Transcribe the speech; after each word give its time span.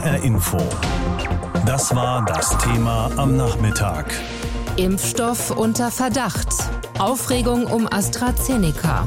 HR 0.00 0.24
Info. 0.24 0.56
Das 1.66 1.94
war 1.94 2.24
das 2.24 2.56
Thema 2.56 3.10
am 3.18 3.36
Nachmittag. 3.36 4.06
Impfstoff 4.76 5.50
unter 5.50 5.90
Verdacht. 5.90 6.48
Aufregung 6.98 7.66
um 7.66 7.86
AstraZeneca. 7.86 9.06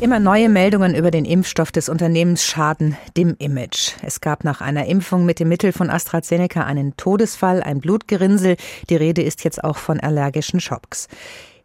Immer 0.00 0.18
neue 0.18 0.48
Meldungen 0.48 0.96
über 0.96 1.12
den 1.12 1.24
Impfstoff 1.24 1.70
des 1.70 1.88
Unternehmens 1.88 2.44
schaden 2.44 2.96
dem 3.16 3.36
Image. 3.38 3.92
Es 4.02 4.20
gab 4.20 4.42
nach 4.42 4.60
einer 4.60 4.86
Impfung 4.86 5.24
mit 5.24 5.38
dem 5.38 5.48
Mittel 5.48 5.70
von 5.70 5.90
AstraZeneca 5.90 6.64
einen 6.64 6.96
Todesfall, 6.96 7.62
ein 7.62 7.78
Blutgerinnsel. 7.78 8.56
Die 8.90 8.96
Rede 8.96 9.22
ist 9.22 9.44
jetzt 9.44 9.62
auch 9.62 9.76
von 9.76 10.00
allergischen 10.00 10.58
Schocks. 10.58 11.06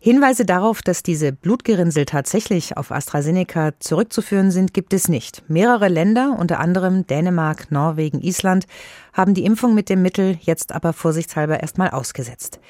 Hinweise 0.02 0.46
darauf, 0.46 0.82
dass 0.82 1.04
diese 1.04 1.34
Blutgerinnsel 1.34 2.06
tatsächlich 2.06 2.78
auf 2.78 2.90
AstraZeneca 2.90 3.74
zurückzuführen 3.80 4.50
sind, 4.50 4.74
gibt 4.74 4.94
es 4.94 5.10
nicht. 5.10 5.44
Mehrere 5.50 5.90
Länder, 5.90 6.38
unter 6.40 6.62
anderem 6.62 7.06
Dänemark, 7.06 7.70
Norwegen, 7.70 8.22
Island, 8.22 8.66
haben 9.12 9.34
die 9.34 9.44
Impfung 9.44 9.76
mit 9.76 9.90
dem 9.90 10.02
Mittel 10.02 10.38
jetzt 10.42 10.72
aber 10.72 10.94
vorsichtshalber 10.94 11.60
erstmal 11.60 11.90
ausgesetzt. 11.90 12.62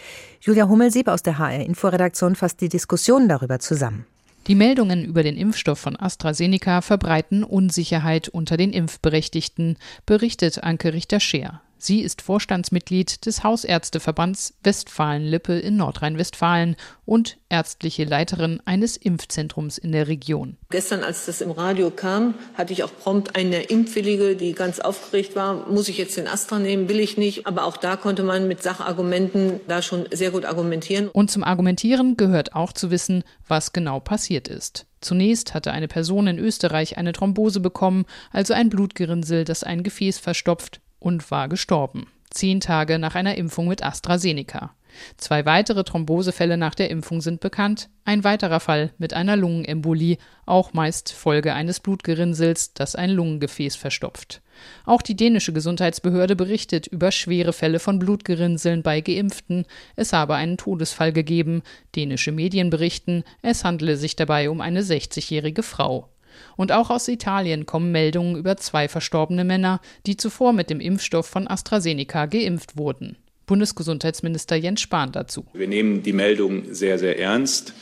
Julia 0.41 0.67
Hummelsieb 0.67 1.07
aus 1.07 1.21
der 1.21 1.37
HR 1.37 1.63
Inforedaktion 1.63 2.35
fasst 2.35 2.61
die 2.61 2.69
Diskussion 2.69 3.29
darüber 3.29 3.59
zusammen. 3.59 4.07
Die 4.47 4.55
Meldungen 4.55 5.05
über 5.05 5.21
den 5.21 5.37
Impfstoff 5.37 5.77
von 5.77 5.95
AstraZeneca 5.95 6.81
verbreiten 6.81 7.43
Unsicherheit 7.43 8.29
unter 8.29 8.57
den 8.57 8.73
Impfberechtigten, 8.73 9.77
berichtet 10.07 10.63
Anke 10.63 10.93
Richter-Scheer. 10.93 11.61
Sie 11.81 12.01
ist 12.01 12.21
Vorstandsmitglied 12.21 13.25
des 13.25 13.41
Hausärzteverbands 13.41 14.53
Westfalen-Lippe 14.63 15.57
in 15.57 15.77
Nordrhein-Westfalen 15.77 16.75
und 17.05 17.37
ärztliche 17.47 18.03
Leiterin 18.03 18.61
eines 18.65 18.97
Impfzentrums 18.97 19.77
in 19.77 19.93
der 19.93 20.09
Region. 20.09 20.57
Gestern, 20.71 21.05
als 21.05 21.25
das 21.25 21.39
im 21.39 21.51
Radio 21.51 21.89
kam, 21.89 22.33
hatte 22.55 22.73
ich 22.73 22.83
auch 22.83 22.91
prompt 22.93 23.37
eine 23.37 23.63
Impfwillige, 23.63 24.35
die 24.35 24.51
ganz 24.51 24.81
aufgeregt 24.81 25.37
war. 25.37 25.69
Muss 25.69 25.87
ich 25.87 25.97
jetzt 25.97 26.17
den 26.17 26.27
Astra 26.27 26.59
nehmen? 26.59 26.89
Will 26.89 26.99
ich 26.99 27.17
nicht? 27.17 27.47
Aber 27.47 27.63
auch 27.63 27.77
da 27.77 27.95
konnte 27.95 28.23
man 28.23 28.49
mit 28.49 28.61
Sachargumenten 28.61 29.61
da 29.69 29.81
schon 29.81 30.05
sehr 30.11 30.31
gut 30.31 30.43
argumentieren. 30.43 31.07
Und 31.07 31.31
zum 31.31 31.45
Argumentieren 31.45 32.17
gehört 32.17 32.55
auch 32.55 32.73
zu 32.73 32.91
wissen, 32.91 33.23
was 33.47 33.71
genau 33.71 34.01
passiert 34.01 34.49
ist. 34.49 34.85
Zunächst 34.99 35.53
hatte 35.53 35.71
eine 35.71 35.87
Person 35.87 36.27
in 36.27 36.39
Österreich 36.39 36.97
eine 36.97 37.13
Thrombose 37.13 37.61
bekommen, 37.61 38.05
also 38.31 38.53
ein 38.53 38.69
Blutgerinnsel, 38.69 39.45
das 39.45 39.63
ein 39.63 39.83
Gefäß 39.83 40.19
verstopft 40.19 40.81
und 40.99 41.29
war 41.31 41.47
gestorben. 41.49 42.07
Zehn 42.29 42.59
Tage 42.59 42.99
nach 42.99 43.15
einer 43.15 43.35
Impfung 43.35 43.67
mit 43.67 43.83
AstraZeneca. 43.83 44.75
Zwei 45.17 45.45
weitere 45.45 45.83
Thrombosefälle 45.83 46.57
nach 46.57 46.75
der 46.75 46.89
Impfung 46.89 47.21
sind 47.21 47.41
bekannt. 47.41 47.89
Ein 48.05 48.23
weiterer 48.23 48.59
Fall 48.59 48.91
mit 48.97 49.13
einer 49.13 49.35
Lungenembolie, 49.35 50.17
auch 50.45 50.73
meist 50.73 51.11
Folge 51.11 51.53
eines 51.53 51.79
Blutgerinnsels, 51.79 52.73
das 52.73 52.95
ein 52.95 53.11
Lungengefäß 53.11 53.75
verstopft. 53.75 54.41
Auch 54.85 55.01
die 55.01 55.15
dänische 55.15 55.53
Gesundheitsbehörde 55.53 56.35
berichtet 56.35 56.87
über 56.87 57.11
schwere 57.11 57.53
Fälle 57.53 57.79
von 57.79 57.99
Blutgerinnseln 57.99 58.83
bei 58.83 59.01
Geimpften. 59.01 59.65
Es 59.95 60.11
habe 60.11 60.35
einen 60.35 60.57
Todesfall 60.57 61.13
gegeben. 61.13 61.61
Dänische 61.95 62.31
Medien 62.31 62.69
berichten, 62.69 63.23
es 63.41 63.63
handele 63.63 63.95
sich 63.95 64.15
dabei 64.15 64.49
um 64.49 64.59
eine 64.59 64.81
60-jährige 64.81 65.63
Frau. 65.63 66.09
Und 66.55 66.71
auch 66.71 66.89
aus 66.89 67.07
Italien 67.07 67.65
kommen 67.65 67.91
Meldungen 67.91 68.35
über 68.35 68.57
zwei 68.57 68.87
verstorbene 68.87 69.43
Männer, 69.43 69.81
die 70.05 70.17
zuvor 70.17 70.53
mit 70.53 70.69
dem 70.69 70.79
Impfstoff 70.79 71.25
von 71.25 71.47
AstraZeneca 71.47 72.25
geimpft 72.25 72.77
wurden. 72.77 73.17
Bundesgesundheitsminister 73.45 74.55
Jens 74.55 74.81
Spahn 74.81 75.11
dazu. 75.11 75.45
Wir 75.53 75.67
nehmen 75.67 76.03
die 76.03 76.13
Meldung 76.13 76.73
sehr, 76.73 76.99
sehr 76.99 77.17
ernst 77.17 77.73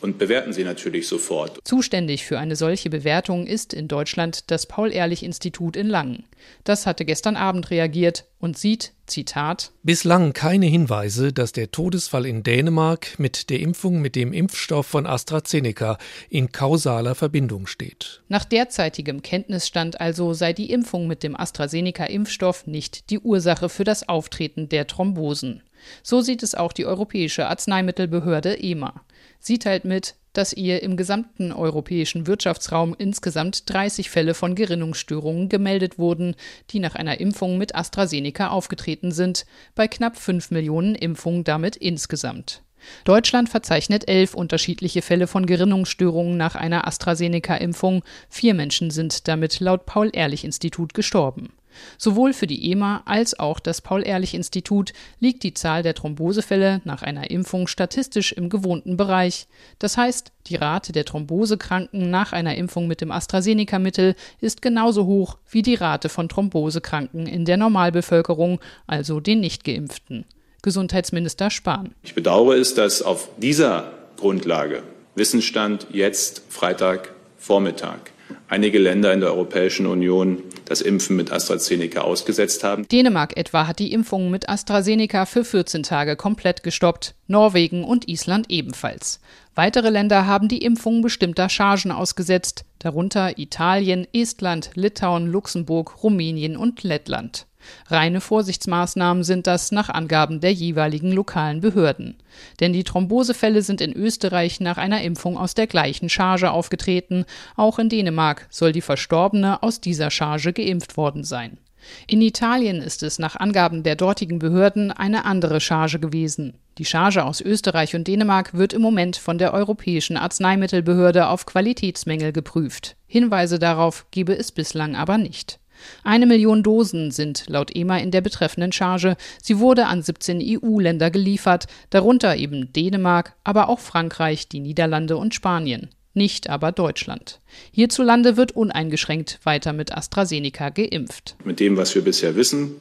und 0.00 0.18
bewerten 0.18 0.52
sie 0.52 0.64
natürlich 0.64 1.08
sofort. 1.08 1.58
Zuständig 1.64 2.24
für 2.24 2.38
eine 2.38 2.56
solche 2.56 2.90
Bewertung 2.90 3.46
ist 3.46 3.74
in 3.74 3.88
Deutschland 3.88 4.50
das 4.50 4.66
Paul-Ehrlich-Institut 4.66 5.76
in 5.76 5.88
Langen. 5.88 6.24
Das 6.64 6.86
hatte 6.86 7.04
gestern 7.04 7.36
Abend 7.36 7.70
reagiert 7.70 8.26
und 8.38 8.56
sieht, 8.58 8.92
Zitat, 9.06 9.72
Bislang 9.82 10.32
keine 10.32 10.66
Hinweise, 10.66 11.32
dass 11.32 11.52
der 11.52 11.70
Todesfall 11.70 12.24
in 12.24 12.42
Dänemark 12.42 13.18
mit 13.18 13.50
der 13.50 13.60
Impfung 13.60 14.00
mit 14.00 14.14
dem 14.14 14.32
Impfstoff 14.32 14.86
von 14.86 15.06
AstraZeneca 15.06 15.98
in 16.28 16.52
kausaler 16.52 17.14
Verbindung 17.14 17.66
steht. 17.66 18.22
Nach 18.28 18.44
derzeitigem 18.44 19.22
Kenntnisstand 19.22 20.00
also 20.00 20.32
sei 20.32 20.52
die 20.52 20.70
Impfung 20.70 21.08
mit 21.08 21.22
dem 21.22 21.36
AstraZeneca-Impfstoff 21.36 22.66
nicht 22.66 23.10
die 23.10 23.18
Ursache 23.18 23.68
für 23.68 23.84
das 23.84 24.08
Auftreten 24.08 24.68
der 24.68 24.86
Thrombosen. 24.86 25.62
So 26.02 26.20
sieht 26.20 26.42
es 26.42 26.54
auch 26.54 26.72
die 26.72 26.86
Europäische 26.86 27.46
Arzneimittelbehörde 27.48 28.58
EMA. 28.58 29.04
Sie 29.38 29.58
teilt 29.58 29.84
mit, 29.84 30.14
dass 30.32 30.52
ihr 30.52 30.82
im 30.82 30.96
gesamten 30.96 31.52
europäischen 31.52 32.26
Wirtschaftsraum 32.26 32.94
insgesamt 32.96 33.68
30 33.72 34.10
Fälle 34.10 34.34
von 34.34 34.54
Gerinnungsstörungen 34.54 35.48
gemeldet 35.48 35.98
wurden, 35.98 36.36
die 36.70 36.78
nach 36.78 36.94
einer 36.94 37.20
Impfung 37.20 37.58
mit 37.58 37.74
AstraZeneca 37.74 38.48
aufgetreten 38.48 39.12
sind, 39.12 39.44
bei 39.74 39.88
knapp 39.88 40.16
5 40.16 40.50
Millionen 40.50 40.94
Impfungen 40.94 41.44
damit 41.44 41.76
insgesamt. 41.76 42.62
Deutschland 43.04 43.48
verzeichnet 43.48 44.08
elf 44.08 44.34
unterschiedliche 44.34 45.02
Fälle 45.02 45.26
von 45.26 45.46
Gerinnungsstörungen 45.46 46.36
nach 46.36 46.54
einer 46.54 46.86
AstraZeneca-Impfung. 46.86 48.02
Vier 48.28 48.54
Menschen 48.54 48.90
sind 48.90 49.28
damit 49.28 49.60
laut 49.60 49.84
Paul-Ehrlich-Institut 49.84 50.94
gestorben. 50.94 51.50
Sowohl 51.98 52.32
für 52.32 52.46
die 52.46 52.70
EMA 52.70 53.02
als 53.04 53.38
auch 53.38 53.60
das 53.60 53.80
Paul-Ehrlich-Institut 53.80 54.92
liegt 55.18 55.42
die 55.42 55.54
Zahl 55.54 55.82
der 55.82 55.94
Thrombosefälle 55.94 56.80
nach 56.84 57.02
einer 57.02 57.30
Impfung 57.30 57.66
statistisch 57.66 58.32
im 58.32 58.48
gewohnten 58.48 58.96
Bereich. 58.96 59.46
Das 59.78 59.96
heißt, 59.96 60.32
die 60.46 60.56
Rate 60.56 60.92
der 60.92 61.04
Thrombosekranken 61.04 62.10
nach 62.10 62.32
einer 62.32 62.56
Impfung 62.56 62.86
mit 62.86 63.00
dem 63.00 63.12
AstraZeneca-Mittel 63.12 64.14
ist 64.40 64.62
genauso 64.62 65.06
hoch 65.06 65.38
wie 65.50 65.62
die 65.62 65.74
Rate 65.74 66.08
von 66.08 66.28
Thrombosekranken 66.28 67.26
in 67.26 67.44
der 67.44 67.56
Normalbevölkerung, 67.56 68.60
also 68.86 69.20
den 69.20 69.40
Nichtgeimpften. 69.40 70.24
Gesundheitsminister 70.62 71.50
Spahn. 71.50 71.94
Ich 72.02 72.14
bedauere 72.14 72.56
es, 72.56 72.74
dass 72.74 73.02
auf 73.02 73.28
dieser 73.38 73.92
Grundlage 74.16 74.82
Wissensstand 75.14 75.86
jetzt 75.92 76.42
Freitag 76.48 77.14
Vormittag 77.36 78.12
einige 78.48 78.78
Länder 78.78 79.12
in 79.12 79.20
der 79.20 79.30
Europäischen 79.30 79.86
Union 79.86 80.42
das 80.64 80.80
Impfen 80.80 81.16
mit 81.16 81.32
AstraZeneca 81.32 82.02
ausgesetzt 82.02 82.64
haben. 82.64 82.86
Dänemark 82.88 83.36
etwa 83.36 83.66
hat 83.66 83.78
die 83.78 83.92
Impfung 83.92 84.30
mit 84.30 84.48
AstraZeneca 84.48 85.26
für 85.26 85.44
14 85.44 85.82
Tage 85.82 86.16
komplett 86.16 86.62
gestoppt, 86.62 87.14
Norwegen 87.26 87.84
und 87.84 88.08
Island 88.08 88.46
ebenfalls. 88.50 89.20
Weitere 89.54 89.90
Länder 89.90 90.26
haben 90.26 90.48
die 90.48 90.62
Impfung 90.62 91.02
bestimmter 91.02 91.48
Chargen 91.48 91.92
ausgesetzt, 91.92 92.64
darunter 92.78 93.38
Italien, 93.38 94.06
Estland, 94.12 94.70
Litauen, 94.74 95.26
Luxemburg, 95.26 96.02
Rumänien 96.02 96.56
und 96.56 96.82
Lettland. 96.82 97.46
Reine 97.88 98.20
Vorsichtsmaßnahmen 98.20 99.24
sind 99.24 99.46
das 99.46 99.72
nach 99.72 99.88
Angaben 99.88 100.40
der 100.40 100.52
jeweiligen 100.52 101.12
lokalen 101.12 101.60
Behörden. 101.60 102.16
Denn 102.60 102.72
die 102.72 102.84
Thrombosefälle 102.84 103.62
sind 103.62 103.80
in 103.80 103.92
Österreich 103.92 104.60
nach 104.60 104.78
einer 104.78 105.02
Impfung 105.02 105.36
aus 105.36 105.54
der 105.54 105.66
gleichen 105.66 106.08
Charge 106.08 106.50
aufgetreten. 106.50 107.24
Auch 107.56 107.78
in 107.78 107.88
Dänemark 107.88 108.46
soll 108.50 108.72
die 108.72 108.80
Verstorbene 108.80 109.62
aus 109.62 109.80
dieser 109.80 110.10
Charge 110.10 110.52
geimpft 110.52 110.96
worden 110.96 111.24
sein. 111.24 111.58
In 112.06 112.20
Italien 112.20 112.82
ist 112.82 113.02
es 113.02 113.18
nach 113.18 113.36
Angaben 113.36 113.82
der 113.82 113.96
dortigen 113.96 114.38
Behörden 114.38 114.92
eine 114.92 115.24
andere 115.24 115.60
Charge 115.60 115.98
gewesen. 115.98 116.54
Die 116.78 116.84
Charge 116.84 117.24
aus 117.24 117.40
Österreich 117.40 117.94
und 117.94 118.06
Dänemark 118.06 118.54
wird 118.54 118.72
im 118.72 118.82
Moment 118.82 119.16
von 119.16 119.38
der 119.38 119.52
Europäischen 119.52 120.16
Arzneimittelbehörde 120.16 121.28
auf 121.28 121.46
Qualitätsmängel 121.46 122.32
geprüft. 122.32 122.96
Hinweise 123.06 123.58
darauf 123.58 124.06
gebe 124.10 124.36
es 124.36 124.52
bislang 124.52 124.96
aber 124.96 125.18
nicht. 125.18 125.59
Eine 126.04 126.26
Million 126.26 126.62
Dosen 126.62 127.10
sind 127.10 127.44
laut 127.48 127.74
EMA 127.74 127.98
in 127.98 128.10
der 128.10 128.20
betreffenden 128.20 128.72
Charge. 128.72 129.16
Sie 129.42 129.58
wurde 129.58 129.86
an 129.86 130.02
17 130.02 130.40
EU-Länder 130.42 131.10
geliefert, 131.10 131.66
darunter 131.90 132.36
eben 132.36 132.72
Dänemark, 132.72 133.34
aber 133.44 133.68
auch 133.68 133.80
Frankreich, 133.80 134.48
die 134.48 134.60
Niederlande 134.60 135.16
und 135.16 135.34
Spanien. 135.34 135.90
Nicht 136.12 136.50
aber 136.50 136.72
Deutschland. 136.72 137.40
Hierzulande 137.70 138.36
wird 138.36 138.52
uneingeschränkt 138.52 139.38
weiter 139.44 139.72
mit 139.72 139.96
AstraZeneca 139.96 140.70
geimpft. 140.70 141.36
Mit 141.44 141.60
dem, 141.60 141.76
was 141.76 141.94
wir 141.94 142.02
bisher 142.02 142.34
wissen, 142.34 142.72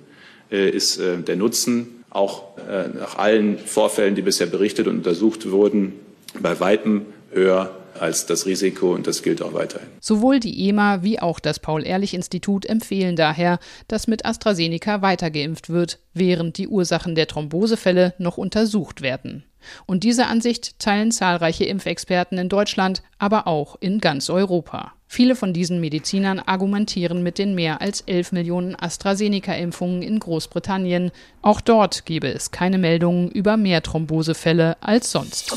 äh, 0.52 0.69
ist 0.69 0.98
äh, 0.98 1.18
der 1.18 1.36
Nutzen 1.36 2.04
auch 2.10 2.57
äh, 2.57 2.88
nach 2.88 3.18
allen 3.18 3.60
Vorfällen, 3.60 4.16
die 4.16 4.24
bisher 4.24 4.48
berichtet 4.48 4.88
und 4.88 4.98
untersucht 4.98 5.50
wurden, 5.52 5.94
bei 6.40 6.60
weitem 6.60 7.06
höher 7.31 7.75
als 8.01 8.25
das 8.25 8.46
Risiko 8.46 8.94
und 8.94 9.07
das 9.07 9.24
gilt 9.24 9.42
auch 9.42 9.54
weiterhin. 9.54 9.88
Sowohl 10.00 10.40
die 10.40 10.68
EMA 10.68 11.04
wie 11.04 11.19
auch 11.19 11.40
das 11.40 11.60
Paul-Ehrlich-Institut 11.60 12.66
empfehlen 12.66 13.16
daher, 13.16 13.60
dass 13.88 14.07
mit 14.07 14.25
AstraZeneca 14.25 15.01
weitergeimpft 15.01 15.69
wird, 15.69 16.00
während 16.13 16.57
die 16.57 16.68
Ursachen 16.68 17.16
der 17.16 17.28
Thrombosefälle 17.28 18.13
noch 18.18 18.38
untersucht 18.38 19.01
werden. 19.01 19.44
Und 19.86 20.04
diese 20.04 20.28
Ansicht 20.28 20.80
teilen 20.80 21.12
zahlreiche 21.12 21.66
Impfexperten 21.66 22.38
in 22.38 22.50
Deutschland, 22.50 23.04
aber 23.18 23.48
auch 23.48 23.75
in 23.80 24.00
ganz 24.00 24.30
Europa. 24.30 24.94
Viele 25.12 25.36
von 25.36 25.54
diesen 25.54 25.81
Medizinern 25.81 26.40
argumentieren 26.40 27.24
mit 27.24 27.40
den 27.40 27.56
mehr 27.56 27.81
als 27.81 28.02
11 28.02 28.31
Millionen 28.31 28.75
AstraZeneca-Impfungen 28.75 30.04
in 30.04 30.19
Großbritannien. 30.19 31.12
Auch 31.42 31.62
dort 31.62 32.06
gebe 32.06 32.28
es 32.28 32.52
keine 32.52 32.78
Meldungen 32.78 33.30
über 33.31 33.57
mehr 33.57 33.81
Thrombosefälle 33.81 34.78
als 34.81 35.12
sonst. 35.12 35.52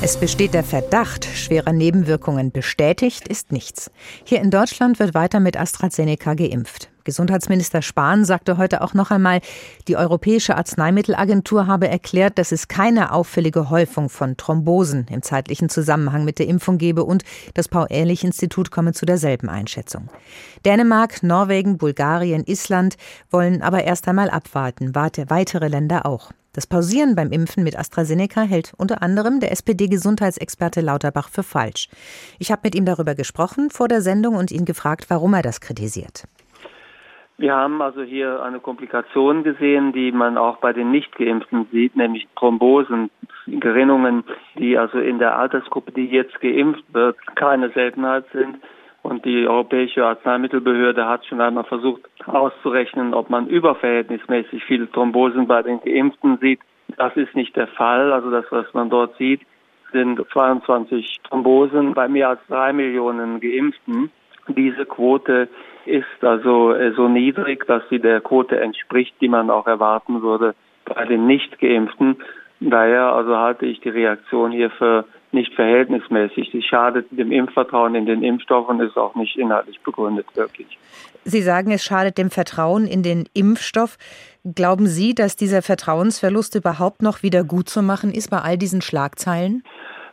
Es 0.00 0.16
besteht 0.16 0.54
der 0.54 0.62
Verdacht 0.62 1.24
schwerer 1.24 1.72
Nebenwirkungen. 1.72 2.52
Bestätigt 2.52 3.26
ist 3.26 3.50
nichts. 3.50 3.90
Hier 4.24 4.40
in 4.40 4.52
Deutschland 4.52 5.00
wird 5.00 5.12
weiter 5.12 5.40
mit 5.40 5.58
AstraZeneca 5.58 6.34
geimpft. 6.34 6.88
Gesundheitsminister 7.08 7.80
Spahn 7.80 8.26
sagte 8.26 8.58
heute 8.58 8.82
auch 8.82 8.92
noch 8.92 9.10
einmal, 9.10 9.40
die 9.88 9.96
Europäische 9.96 10.58
Arzneimittelagentur 10.58 11.66
habe 11.66 11.88
erklärt, 11.88 12.36
dass 12.36 12.52
es 12.52 12.68
keine 12.68 13.12
auffällige 13.12 13.70
Häufung 13.70 14.10
von 14.10 14.36
Thrombosen 14.36 15.06
im 15.10 15.22
zeitlichen 15.22 15.70
Zusammenhang 15.70 16.26
mit 16.26 16.38
der 16.38 16.48
Impfung 16.48 16.76
gebe 16.76 17.04
und 17.04 17.24
das 17.54 17.68
Paul-Ehrlich-Institut 17.68 18.70
komme 18.70 18.92
zu 18.92 19.06
derselben 19.06 19.48
Einschätzung. 19.48 20.10
Dänemark, 20.66 21.22
Norwegen, 21.22 21.78
Bulgarien, 21.78 22.44
Island 22.44 22.98
wollen 23.30 23.62
aber 23.62 23.84
erst 23.84 24.06
einmal 24.06 24.28
abwarten, 24.28 24.94
weitere 24.94 25.68
Länder 25.68 26.04
auch. 26.04 26.30
Das 26.52 26.66
Pausieren 26.66 27.14
beim 27.14 27.30
Impfen 27.30 27.62
mit 27.62 27.78
AstraZeneca 27.78 28.42
hält 28.42 28.72
unter 28.76 29.00
anderem 29.00 29.40
der 29.40 29.52
SPD-Gesundheitsexperte 29.52 30.80
Lauterbach 30.80 31.30
für 31.30 31.42
falsch. 31.42 31.88
Ich 32.38 32.50
habe 32.50 32.62
mit 32.64 32.74
ihm 32.74 32.84
darüber 32.84 33.14
gesprochen 33.14 33.70
vor 33.70 33.88
der 33.88 34.02
Sendung 34.02 34.34
und 34.34 34.50
ihn 34.50 34.64
gefragt, 34.66 35.06
warum 35.08 35.32
er 35.34 35.42
das 35.42 35.60
kritisiert. 35.60 36.24
Wir 37.40 37.54
haben 37.54 37.80
also 37.80 38.02
hier 38.02 38.42
eine 38.42 38.58
Komplikation 38.58 39.44
gesehen, 39.44 39.92
die 39.92 40.10
man 40.10 40.36
auch 40.36 40.56
bei 40.56 40.72
den 40.72 40.90
Nicht-Geimpften 40.90 41.68
sieht, 41.70 41.94
nämlich 41.94 42.26
Thrombosen, 42.34 43.10
Gerinnungen, 43.46 44.24
die 44.58 44.76
also 44.76 44.98
in 44.98 45.20
der 45.20 45.38
Altersgruppe, 45.38 45.92
die 45.92 46.06
jetzt 46.06 46.40
geimpft 46.40 46.82
wird, 46.92 47.16
keine 47.36 47.70
Seltenheit 47.70 48.24
sind. 48.32 48.58
Und 49.02 49.24
die 49.24 49.46
Europäische 49.46 50.04
Arzneimittelbehörde 50.04 51.06
hat 51.06 51.24
schon 51.26 51.40
einmal 51.40 51.62
versucht 51.62 52.02
auszurechnen, 52.26 53.14
ob 53.14 53.30
man 53.30 53.46
überverhältnismäßig 53.46 54.64
viele 54.64 54.90
Thrombosen 54.90 55.46
bei 55.46 55.62
den 55.62 55.80
Geimpften 55.80 56.38
sieht. 56.38 56.60
Das 56.96 57.16
ist 57.16 57.36
nicht 57.36 57.54
der 57.54 57.68
Fall. 57.68 58.12
Also 58.12 58.32
das, 58.32 58.46
was 58.50 58.66
man 58.74 58.90
dort 58.90 59.16
sieht, 59.16 59.42
sind 59.92 60.20
22 60.32 61.20
Thrombosen 61.28 61.94
bei 61.94 62.08
mehr 62.08 62.30
als 62.30 62.40
drei 62.48 62.72
Millionen 62.72 63.38
Geimpften. 63.38 64.10
Diese 64.48 64.84
Quote 64.86 65.48
ist 65.88 66.22
also 66.22 66.72
äh, 66.72 66.92
so 66.92 67.08
niedrig, 67.08 67.66
dass 67.66 67.82
sie 67.90 67.98
der 67.98 68.20
Quote 68.20 68.60
entspricht, 68.60 69.14
die 69.20 69.28
man 69.28 69.50
auch 69.50 69.66
erwarten 69.66 70.22
würde 70.22 70.54
bei 70.84 71.04
den 71.04 71.26
Nicht-Geimpften. 71.26 72.16
Daher 72.60 73.12
also 73.12 73.36
halte 73.36 73.66
ich 73.66 73.80
die 73.80 73.88
Reaktion 73.88 74.50
hier 74.50 74.70
für 74.70 75.04
nicht 75.30 75.54
verhältnismäßig. 75.54 76.50
Sie 76.52 76.62
schadet 76.62 77.06
dem 77.10 77.30
Impfvertrauen 77.32 77.94
in 77.94 78.06
den 78.06 78.22
Impfstoff 78.22 78.68
und 78.68 78.80
ist 78.80 78.96
auch 78.96 79.14
nicht 79.14 79.36
inhaltlich 79.36 79.78
begründet, 79.80 80.26
wirklich. 80.34 80.78
Sie 81.24 81.42
sagen, 81.42 81.70
es 81.70 81.84
schadet 81.84 82.16
dem 82.16 82.30
Vertrauen 82.30 82.86
in 82.86 83.02
den 83.02 83.28
Impfstoff. 83.34 83.98
Glauben 84.54 84.86
Sie, 84.86 85.14
dass 85.14 85.36
dieser 85.36 85.60
Vertrauensverlust 85.60 86.54
überhaupt 86.54 87.02
noch 87.02 87.22
wieder 87.22 87.44
gut 87.44 87.68
zu 87.68 87.82
machen 87.82 88.12
ist 88.12 88.30
bei 88.30 88.38
all 88.38 88.56
diesen 88.56 88.80
Schlagzeilen? 88.80 89.62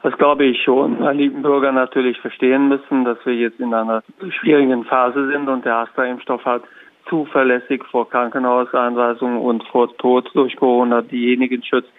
Das 0.05 0.15
glaube 0.19 0.45
ich 0.45 0.61
schon, 0.61 0.99
weil 0.99 1.17
die 1.17 1.29
Bürger 1.29 1.71
natürlich 1.71 2.19
verstehen 2.19 2.67
müssen, 2.67 3.05
dass 3.05 3.17
wir 3.25 3.33
jetzt 3.33 3.59
in 3.59 3.73
einer 3.73 4.03
schwierigen 4.39 4.83
Phase 4.83 5.31
sind 5.31 5.49
und 5.49 5.65
der 5.65 5.77
Astra-Impfstoff 5.77 6.45
hat 6.45 6.61
zuverlässig 7.09 7.83
vor 7.85 8.07
Krankenhauseinweisungen 8.07 9.39
und 9.39 9.63
vor 9.63 9.97
Tod 9.97 10.29
durch 10.35 10.55
Corona 10.57 11.01
diejenigen 11.01 11.63
schützt, 11.63 11.89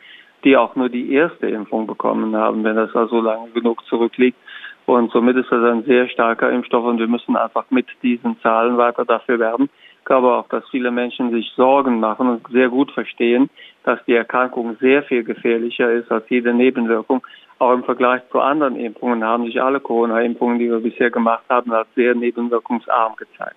die 0.44 0.56
auch 0.56 0.76
nur 0.76 0.88
die 0.88 1.14
erste 1.14 1.49
Impfung 1.49 1.88
bekommen 1.88 2.37
haben, 2.37 2.62
wenn 2.62 2.76
das 2.76 2.94
also 2.94 3.20
lange 3.20 3.50
genug 3.50 3.85
zurückliegt. 3.87 4.38
Und 4.85 5.11
somit 5.11 5.37
ist 5.37 5.50
das 5.50 5.64
ein 5.64 5.82
sehr 5.82 6.09
starker 6.09 6.52
Impfstoff 6.52 6.85
und 6.85 7.00
wir 7.00 7.09
müssen 7.09 7.35
einfach 7.35 7.64
mit 7.70 7.88
diesen 8.05 8.38
Zahlen 8.41 8.79
weiter 8.79 9.05
dafür 9.05 9.41
werben. 9.41 9.69
Ich 9.99 10.05
glaube 10.05 10.32
auch, 10.32 10.49
dass 10.49 10.62
viele 10.70 10.93
Menschen 10.93 11.32
sich 11.32 11.50
Sorgen 11.56 11.99
machen 11.99 12.29
und 12.29 12.47
sehr 12.52 12.69
gut 12.69 12.93
verstehen, 12.93 13.50
dass 13.82 13.99
die 14.05 14.14
Erkrankung 14.14 14.76
sehr 14.81 15.02
viel 15.02 15.25
gefährlicher 15.25 15.91
ist 15.91 16.12
als 16.12 16.31
jede 16.31 16.55
Nebenwirkung. 16.55 17.26
Auch 17.58 17.73
im 17.73 17.85
Vergleich 17.85 18.23
zu 18.31 18.41
anderen 18.41 18.76
Impfungen 18.76 19.25
haben 19.25 19.47
sich 19.47 19.62
alle 19.62 19.81
Corona-Impfungen, 19.81 20.58
die 20.58 20.70
wir 20.70 20.81
bisher 20.81 21.11
gemacht 21.11 21.44
haben, 21.49 21.73
als 21.73 21.88
sehr 21.94 22.14
nebenwirkungsarm 22.14 23.17
gezeigt. 23.17 23.56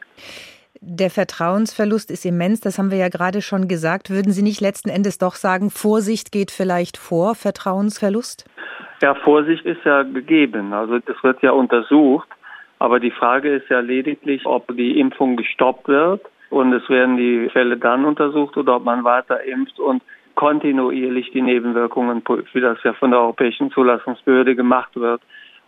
Der 0.81 1.09
Vertrauensverlust 1.09 2.09
ist 2.09 2.25
immens, 2.25 2.61
das 2.61 2.79
haben 2.79 2.89
wir 2.89 2.97
ja 2.97 3.09
gerade 3.09 3.41
schon 3.41 3.67
gesagt. 3.67 4.09
Würden 4.09 4.31
Sie 4.31 4.43
nicht 4.43 4.61
letzten 4.61 4.89
Endes 4.89 5.17
doch 5.17 5.35
sagen, 5.35 5.69
Vorsicht 5.69 6.31
geht 6.31 6.51
vielleicht 6.51 6.95
vor 6.95 7.35
Vertrauensverlust? 7.35 8.45
Ja, 9.01 9.15
Vorsicht 9.15 9.65
ist 9.65 9.83
ja 9.83 10.03
gegeben. 10.03 10.71
Also 10.71 10.99
das 10.99 11.21
wird 11.21 11.41
ja 11.41 11.51
untersucht. 11.51 12.29
Aber 12.79 13.01
die 13.01 13.11
Frage 13.11 13.55
ist 13.55 13.69
ja 13.69 13.81
lediglich, 13.81 14.45
ob 14.45 14.73
die 14.75 14.99
Impfung 15.01 15.35
gestoppt 15.35 15.89
wird 15.89 16.21
und 16.49 16.71
es 16.71 16.87
werden 16.89 17.17
die 17.17 17.49
Fälle 17.49 17.75
dann 17.75 18.05
untersucht 18.05 18.55
oder 18.55 18.77
ob 18.77 18.85
man 18.85 19.03
weiter 19.03 19.43
impft 19.43 19.79
und 19.79 20.01
kontinuierlich 20.39 21.31
die 21.31 21.41
Nebenwirkungen, 21.41 22.23
wie 22.53 22.61
das 22.61 22.81
ja 22.83 22.93
von 22.93 23.11
der 23.11 23.19
Europäischen 23.19 23.71
Zulassungsbehörde 23.71 24.55
gemacht 24.55 24.95
wird. 24.95 25.21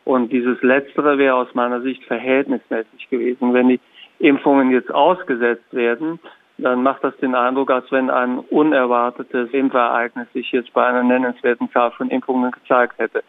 Und 0.05 0.31
dieses 0.31 0.61
Letztere 0.61 1.17
wäre 1.17 1.35
aus 1.35 1.53
meiner 1.53 1.81
Sicht 1.81 2.01
verhältnismäßig 2.05 3.09
gewesen. 3.09 3.53
Wenn 3.53 3.67
die 3.67 3.81
Impfungen 4.19 4.71
jetzt 4.71 4.89
ausgesetzt 4.89 5.73
werden, 5.73 6.19
dann 6.57 6.83
macht 6.83 7.03
das 7.03 7.17
den 7.17 7.35
Eindruck, 7.35 7.69
als 7.69 7.91
wenn 7.91 8.09
ein 8.09 8.39
unerwartetes 8.39 9.49
Impfereignis 9.51 10.31
sich 10.31 10.49
jetzt 10.53 10.71
bei 10.71 10.85
einer 10.85 11.03
nennenswerten 11.03 11.69
Zahl 11.71 11.91
von 11.91 12.09
Impfungen 12.09 12.51
gezeigt 12.51 12.97
hätte. 12.97 13.23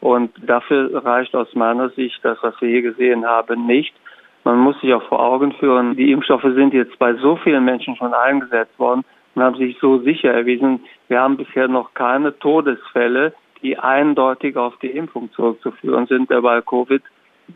Und 0.00 0.30
dafür 0.46 1.04
reicht 1.04 1.34
aus 1.34 1.52
meiner 1.56 1.88
Sicht 1.88 2.20
das, 2.22 2.38
was 2.42 2.54
wir 2.60 2.68
hier 2.68 2.82
gesehen 2.82 3.26
haben, 3.26 3.66
nicht. 3.66 3.96
Man 4.44 4.58
muss 4.58 4.80
sich 4.80 4.94
auch 4.94 5.02
vor 5.08 5.18
Augen 5.18 5.54
führen, 5.54 5.96
die 5.96 6.12
Impfstoffe 6.12 6.46
sind 6.54 6.72
jetzt 6.72 6.96
bei 7.00 7.14
so 7.14 7.34
vielen 7.34 7.64
Menschen 7.64 7.96
schon 7.96 8.14
eingesetzt 8.14 8.78
worden 8.78 9.04
und 9.34 9.42
haben 9.42 9.56
sich 9.56 9.76
so 9.80 9.98
sicher 9.98 10.32
erwiesen. 10.32 10.80
Wir 11.08 11.20
haben 11.20 11.36
bisher 11.36 11.68
noch 11.68 11.94
keine 11.94 12.38
Todesfälle, 12.38 13.34
die 13.62 13.78
eindeutig 13.78 14.56
auf 14.56 14.76
die 14.80 14.90
Impfung 14.90 15.30
zurückzuführen 15.32 16.06
sind, 16.06 16.30
der 16.30 16.42
bei 16.42 16.60
Covid 16.60 17.02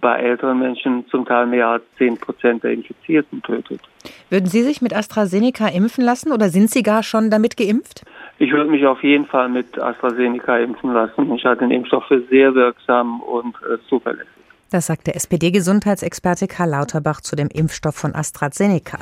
bei 0.01 0.17
älteren 0.17 0.59
Menschen 0.59 1.07
zum 1.09 1.25
Teil 1.25 1.47
mehr 1.47 1.67
als 1.69 1.83
10 1.97 2.19
Prozent 2.19 2.63
der 2.63 2.73
Infizierten 2.73 3.43
tötet. 3.43 3.81
Würden 4.29 4.47
Sie 4.47 4.63
sich 4.63 4.83
mit 4.83 4.95
AstraZeneca 4.95 5.69
impfen 5.69 6.05
lassen 6.05 6.33
oder 6.33 6.51
sind 6.51 6.71
Sie 6.71 6.83
gar 6.83 7.03
schon 7.03 7.31
damit 7.31 7.57
geimpft? 7.57 8.05
Ich 8.39 8.53
würde 8.53 8.71
mich 8.71 8.87
auf 8.87 9.03
jeden 9.03 9.27
Fall 9.27 9.49
mit 9.49 9.79
AstraZeneca 9.79 10.59
impfen 10.59 10.93
lassen. 10.93 11.35
Ich 11.35 11.45
halte 11.45 11.61
den 11.61 11.71
Impfstoff 11.71 12.05
für 12.07 12.21
sehr 12.29 12.55
wirksam 12.55 13.21
und 13.21 13.55
äh, 13.63 13.79
zuverlässig. 13.89 14.29
Das 14.71 14.87
sagt 14.87 15.07
der 15.07 15.17
SPD-Gesundheitsexperte 15.17 16.47
Karl 16.47 16.71
Lauterbach 16.71 17.23
zu 17.23 17.35
dem 17.37 17.49
Impfstoff 17.49 17.97
von 17.97 18.15
AstraZeneca. 18.15 18.99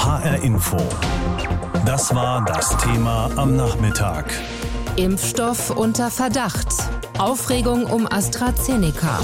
HR 0.00 0.42
Info. 0.42 0.78
Das 1.84 2.14
war 2.14 2.42
das 2.46 2.74
Thema 2.78 3.30
am 3.36 3.54
Nachmittag. 3.54 4.32
Impfstoff 4.96 5.68
unter 5.68 6.10
Verdacht. 6.10 6.68
Aufregung 7.18 7.84
um 7.84 8.10
AstraZeneca. 8.10 9.20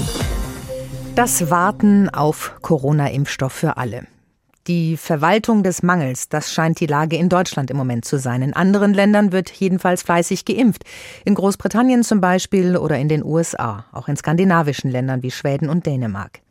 Das 1.15 1.49
Warten 1.49 2.09
auf 2.09 2.57
Corona-Impfstoff 2.61 3.53
für 3.53 3.77
alle. 3.77 4.05
Die 4.67 4.97
Verwaltung 4.97 5.63
des 5.63 5.81
Mangels, 5.81 6.29
das 6.29 6.53
scheint 6.53 6.79
die 6.79 6.85
Lage 6.85 7.17
in 7.17 7.29
Deutschland 7.29 7.71
im 7.71 7.77
Moment 7.77 8.05
zu 8.05 8.19
sein. 8.19 8.43
In 8.43 8.53
anderen 8.53 8.93
Ländern 8.93 9.31
wird 9.31 9.49
jedenfalls 9.49 10.03
fleißig 10.03 10.45
geimpft. 10.45 10.83
In 11.25 11.33
Großbritannien 11.33 12.03
zum 12.03 12.21
Beispiel 12.21 12.77
oder 12.77 12.99
in 12.99 13.09
den 13.09 13.25
USA, 13.25 13.85
auch 13.91 14.07
in 14.07 14.15
skandinavischen 14.15 14.91
Ländern 14.91 15.23
wie 15.23 15.31
Schweden 15.31 15.69
und 15.69 15.87
Dänemark. 15.87 16.41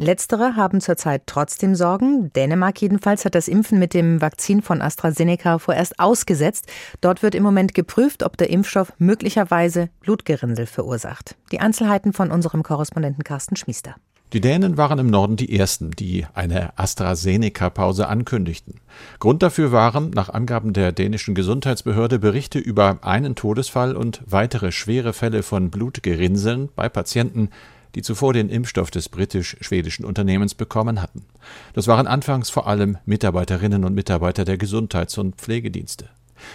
Letztere 0.00 0.54
haben 0.54 0.80
zurzeit 0.80 1.22
trotzdem 1.26 1.74
Sorgen. 1.74 2.32
Dänemark 2.32 2.80
jedenfalls 2.80 3.24
hat 3.24 3.34
das 3.34 3.48
Impfen 3.48 3.80
mit 3.80 3.94
dem 3.94 4.20
Vakzin 4.20 4.62
von 4.62 4.80
AstraZeneca 4.80 5.58
vorerst 5.58 5.98
ausgesetzt. 5.98 6.66
Dort 7.00 7.24
wird 7.24 7.34
im 7.34 7.42
Moment 7.42 7.74
geprüft, 7.74 8.22
ob 8.22 8.36
der 8.36 8.48
Impfstoff 8.48 8.92
möglicherweise 8.98 9.90
Blutgerinnsel 10.00 10.66
verursacht. 10.66 11.34
Die 11.50 11.58
Einzelheiten 11.58 12.12
von 12.12 12.30
unserem 12.30 12.62
Korrespondenten 12.62 13.24
Carsten 13.24 13.56
Schmiester. 13.56 13.96
Die 14.32 14.40
Dänen 14.40 14.76
waren 14.76 15.00
im 15.00 15.08
Norden 15.08 15.34
die 15.34 15.58
ersten, 15.58 15.90
die 15.90 16.26
eine 16.32 16.78
AstraZeneca-Pause 16.78 18.06
ankündigten. 18.06 18.74
Grund 19.18 19.42
dafür 19.42 19.72
waren, 19.72 20.10
nach 20.10 20.28
Angaben 20.28 20.74
der 20.74 20.92
dänischen 20.92 21.34
Gesundheitsbehörde, 21.34 22.20
Berichte 22.20 22.60
über 22.60 22.98
einen 23.00 23.34
Todesfall 23.34 23.96
und 23.96 24.22
weitere 24.26 24.70
schwere 24.70 25.12
Fälle 25.12 25.42
von 25.42 25.70
Blutgerinnseln 25.70 26.68
bei 26.76 26.88
Patienten, 26.88 27.48
die 27.94 28.02
zuvor 28.02 28.32
den 28.32 28.48
Impfstoff 28.48 28.90
des 28.90 29.08
britisch-schwedischen 29.08 30.04
Unternehmens 30.04 30.54
bekommen 30.54 31.00
hatten. 31.02 31.24
Das 31.72 31.86
waren 31.86 32.06
anfangs 32.06 32.50
vor 32.50 32.66
allem 32.66 32.98
Mitarbeiterinnen 33.06 33.84
und 33.84 33.94
Mitarbeiter 33.94 34.44
der 34.44 34.58
Gesundheits- 34.58 35.18
und 35.18 35.36
Pflegedienste. 35.36 36.08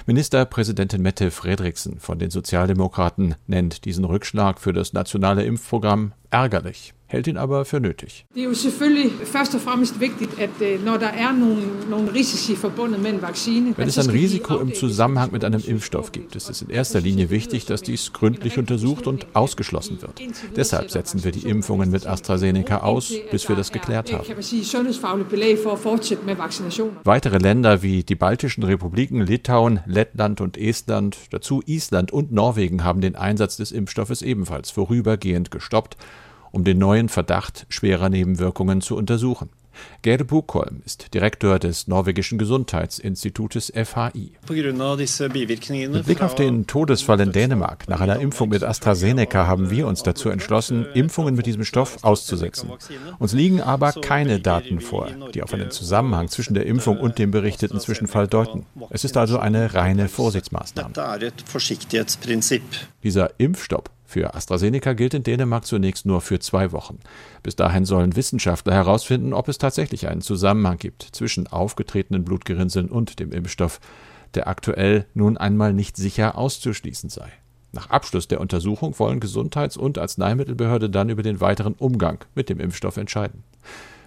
Ministerpräsidentin 0.05 1.01
Mette 1.01 1.31
Fredriksen 1.31 1.99
von 1.99 2.19
den 2.19 2.29
Sozialdemokraten 2.29 3.35
nennt 3.47 3.85
diesen 3.85 4.05
Rückschlag 4.05 4.59
für 4.59 4.73
das 4.73 4.93
nationale 4.93 5.43
Impfprogramm 5.43 6.13
ärgerlich 6.29 6.93
hält 7.13 7.27
ihn 7.27 7.37
aber 7.37 7.63
für 7.63 7.79
nötig. 7.79 8.25
Wenn 8.33 8.51
es 13.87 13.99
ein 13.99 14.09
Risiko 14.09 14.57
im 14.57 14.73
Zusammenhang 14.73 15.31
mit 15.31 15.45
einem 15.45 15.63
Impfstoff 15.63 16.11
gibt, 16.11 16.35
ist 16.35 16.49
es 16.49 16.63
in 16.63 16.71
erster 16.71 16.99
Linie 17.01 17.29
wichtig, 17.29 17.65
dass 17.65 17.83
dies 17.83 18.13
gründlich 18.13 18.57
untersucht 18.57 19.05
und 19.05 19.27
ausgeschlossen 19.35 20.01
wird. 20.01 20.19
Deshalb 20.55 20.89
setzen 20.89 21.23
wir 21.23 21.31
die 21.31 21.47
Impfungen 21.47 21.91
mit 21.91 22.07
AstraZeneca 22.07 22.77
aus, 22.77 23.13
bis 23.29 23.47
wir 23.47 23.55
das 23.55 23.71
geklärt 23.71 24.11
haben. 24.11 24.25
Weitere 27.03 27.37
Länder 27.37 27.83
wie 27.83 28.03
die 28.03 28.15
baltischen 28.15 28.63
Republiken 28.63 29.21
Litauen, 29.21 29.81
Lettland 29.85 30.41
und 30.41 30.57
Estland, 30.57 31.15
dazu 31.29 31.61
Island 31.67 32.11
und 32.11 32.31
Norwegen 32.31 32.83
haben 32.83 33.01
den 33.01 33.15
Einsatz 33.15 33.57
des 33.57 33.71
Impfstoffes 33.71 34.23
ebenfalls 34.23 34.71
vorübergehend 34.71 35.51
gestoppt 35.51 35.95
um 36.53 36.63
den 36.63 36.77
neuen 36.77 37.09
Verdacht 37.09 37.65
schwerer 37.67 38.09
Nebenwirkungen 38.09 38.79
zu 38.79 38.95
untersuchen. 38.95 39.49
Gerd 40.03 40.27
Bukholm 40.27 40.81
ist 40.85 41.13
Direktor 41.13 41.57
des 41.57 41.87
norwegischen 41.87 42.37
Gesundheitsinstitutes 42.37 43.73
FHI. 43.75 44.33
Mit 44.47 46.05
Blick 46.05 46.21
auf 46.21 46.35
den 46.35 46.67
Todesfall 46.67 47.19
in 47.21 47.31
Dänemark 47.31 47.87
nach 47.89 48.01
einer 48.01 48.19
Impfung 48.19 48.49
mit 48.49 48.63
AstraZeneca 48.63 49.47
haben 49.47 49.71
wir 49.71 49.87
uns 49.87 50.03
dazu 50.03 50.29
entschlossen, 50.29 50.85
Impfungen 50.93 51.35
mit 51.35 51.47
diesem 51.47 51.63
Stoff 51.63 52.03
auszusetzen. 52.03 52.69
Uns 53.17 53.33
liegen 53.33 53.61
aber 53.61 53.93
keine 53.93 54.39
Daten 54.39 54.79
vor, 54.79 55.09
die 55.33 55.41
auf 55.41 55.53
einen 55.53 55.71
Zusammenhang 55.71 56.29
zwischen 56.29 56.53
der 56.53 56.67
Impfung 56.67 56.99
und 56.99 57.17
dem 57.17 57.31
berichteten 57.31 57.79
Zwischenfall 57.79 58.27
deuten. 58.27 58.67
Es 58.91 59.03
ist 59.03 59.17
also 59.17 59.39
eine 59.39 59.73
reine 59.73 60.07
Vorsichtsmaßnahme. 60.07 60.93
Dieser 63.03 63.39
Impfstopp 63.39 63.89
für 64.13 64.35
AstraZeneca 64.35 64.93
gilt 64.93 65.15
in 65.15 65.23
Dänemark 65.23 65.65
zunächst 65.65 66.05
nur 66.05 66.21
für 66.21 66.39
zwei 66.39 66.71
Wochen. 66.71 66.99
Bis 67.41 67.55
dahin 67.55 67.83
sollen 67.83 68.15
Wissenschaftler 68.15 68.75
herausfinden, 68.75 69.33
ob 69.33 69.47
es 69.47 69.57
tatsächlich 69.57 70.07
einen 70.07 70.21
Zusammenhang 70.21 70.77
gibt 70.77 71.01
zwischen 71.13 71.47
aufgetretenen 71.47 72.23
Blutgerinnseln 72.23 72.89
und 72.89 73.19
dem 73.19 73.31
Impfstoff, 73.31 73.79
der 74.35 74.47
aktuell 74.47 75.07
nun 75.15 75.37
einmal 75.37 75.73
nicht 75.73 75.97
sicher 75.97 76.37
auszuschließen 76.37 77.09
sei. 77.09 77.27
Nach 77.71 77.89
Abschluss 77.89 78.27
der 78.27 78.39
Untersuchung 78.39 78.97
wollen 78.99 79.19
Gesundheits- 79.19 79.77
und 79.77 79.97
Arzneimittelbehörde 79.97 80.91
dann 80.91 81.09
über 81.09 81.23
den 81.23 81.41
weiteren 81.41 81.73
Umgang 81.73 82.23
mit 82.35 82.49
dem 82.49 82.59
Impfstoff 82.59 82.97
entscheiden. 82.97 83.43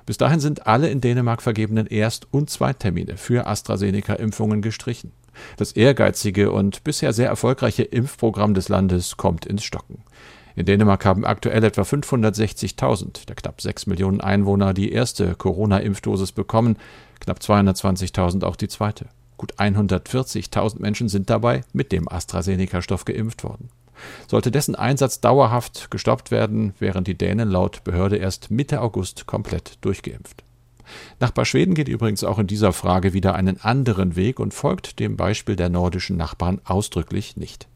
Bis 0.06 0.18
dahin 0.18 0.38
sind 0.38 0.68
alle 0.68 0.88
in 0.88 1.00
Dänemark 1.00 1.42
vergebenen 1.42 1.88
Erst- 1.88 2.28
und 2.30 2.48
Zweittermine 2.48 3.16
für 3.16 3.48
AstraZeneca-Impfungen 3.48 4.62
gestrichen. 4.62 5.10
Das 5.56 5.72
ehrgeizige 5.72 6.50
und 6.50 6.84
bisher 6.84 7.12
sehr 7.12 7.28
erfolgreiche 7.28 7.82
Impfprogramm 7.82 8.54
des 8.54 8.68
Landes 8.68 9.16
kommt 9.16 9.46
ins 9.46 9.64
Stocken. 9.64 10.02
In 10.56 10.64
Dänemark 10.64 11.04
haben 11.04 11.26
aktuell 11.26 11.62
etwa 11.64 11.82
560.000 11.82 13.26
der 13.26 13.36
knapp 13.36 13.60
6 13.60 13.86
Millionen 13.86 14.22
Einwohner 14.22 14.72
die 14.72 14.90
erste 14.90 15.34
Corona-Impfdosis 15.34 16.32
bekommen, 16.32 16.78
knapp 17.20 17.38
220.000 17.40 18.42
auch 18.42 18.56
die 18.56 18.68
zweite. 18.68 19.06
Gut 19.36 19.54
140.000 19.56 20.80
Menschen 20.80 21.10
sind 21.10 21.28
dabei 21.28 21.62
mit 21.74 21.92
dem 21.92 22.08
AstraZeneca-Stoff 22.08 23.04
geimpft 23.04 23.44
worden. 23.44 23.68
Sollte 24.28 24.50
dessen 24.50 24.74
Einsatz 24.74 25.20
dauerhaft 25.20 25.90
gestoppt 25.90 26.30
werden, 26.30 26.74
wären 26.78 27.04
die 27.04 27.16
Dänen 27.16 27.50
laut 27.50 27.84
Behörde 27.84 28.16
erst 28.16 28.50
Mitte 28.50 28.80
August 28.80 29.26
komplett 29.26 29.78
durchgeimpft. 29.82 30.42
Nachbar 31.20 31.44
Schweden 31.44 31.74
geht 31.74 31.88
übrigens 31.88 32.24
auch 32.24 32.38
in 32.38 32.46
dieser 32.46 32.72
Frage 32.72 33.12
wieder 33.12 33.34
einen 33.34 33.60
anderen 33.60 34.16
Weg 34.16 34.40
und 34.40 34.54
folgt 34.54 34.98
dem 34.98 35.16
Beispiel 35.16 35.56
der 35.56 35.68
nordischen 35.68 36.16
Nachbarn 36.16 36.60
ausdrücklich 36.64 37.36
nicht. 37.36 37.68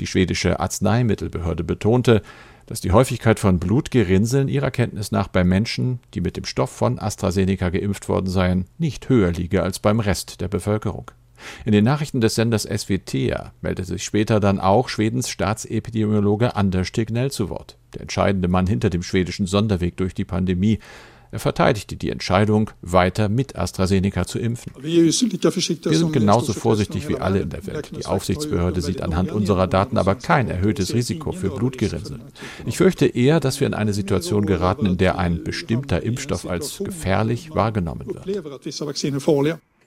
Die 0.00 0.06
schwedische 0.06 0.60
Arzneimittelbehörde 0.60 1.64
betonte, 1.64 2.22
dass 2.66 2.80
die 2.80 2.92
Häufigkeit 2.92 3.38
von 3.38 3.58
Blutgerinnseln 3.58 4.48
ihrer 4.48 4.70
Kenntnis 4.70 5.12
nach 5.12 5.28
bei 5.28 5.44
Menschen, 5.44 6.00
die 6.14 6.20
mit 6.20 6.36
dem 6.36 6.44
Stoff 6.44 6.70
von 6.70 6.98
AstraZeneca 6.98 7.68
geimpft 7.70 8.08
worden 8.08 8.28
seien, 8.28 8.66
nicht 8.78 9.08
höher 9.08 9.32
liege 9.32 9.62
als 9.62 9.78
beim 9.78 10.00
Rest 10.00 10.40
der 10.40 10.48
Bevölkerung. 10.48 11.10
In 11.64 11.72
den 11.72 11.84
Nachrichten 11.84 12.20
des 12.20 12.36
Senders 12.36 12.62
SWT 12.62 13.14
meldete 13.60 13.88
sich 13.88 14.04
später 14.04 14.40
dann 14.40 14.60
auch 14.60 14.88
Schwedens 14.88 15.28
Staatsepidemiologe 15.28 16.56
Anders 16.56 16.92
Tegnell 16.92 17.30
zu 17.30 17.50
Wort, 17.50 17.76
der 17.92 18.02
entscheidende 18.02 18.48
Mann 18.48 18.66
hinter 18.66 18.88
dem 18.88 19.02
schwedischen 19.02 19.46
Sonderweg 19.46 19.96
durch 19.96 20.14
die 20.14 20.24
Pandemie. 20.24 20.78
Er 21.34 21.40
verteidigte 21.40 21.96
die 21.96 22.10
Entscheidung, 22.10 22.70
weiter 22.80 23.28
mit 23.28 23.56
AstraZeneca 23.56 24.24
zu 24.24 24.38
impfen. 24.38 24.70
Wir 24.80 25.12
sind 25.12 26.12
genauso 26.12 26.52
vorsichtig 26.52 27.08
wie 27.08 27.16
alle 27.16 27.40
in 27.40 27.50
der 27.50 27.66
Welt. 27.66 27.90
Die 27.90 28.06
Aufsichtsbehörde 28.06 28.80
sieht 28.80 29.02
anhand 29.02 29.32
unserer 29.32 29.66
Daten 29.66 29.98
aber 29.98 30.14
kein 30.14 30.48
erhöhtes 30.48 30.94
Risiko 30.94 31.32
für 31.32 31.50
Blutgerinnsel. 31.50 32.20
Ich 32.66 32.76
fürchte 32.76 33.06
eher, 33.06 33.40
dass 33.40 33.58
wir 33.58 33.66
in 33.66 33.74
eine 33.74 33.92
Situation 33.94 34.46
geraten, 34.46 34.86
in 34.86 34.96
der 34.96 35.18
ein 35.18 35.42
bestimmter 35.42 36.04
Impfstoff 36.04 36.46
als 36.46 36.78
gefährlich 36.78 37.52
wahrgenommen 37.52 38.06
wird. 38.06 38.46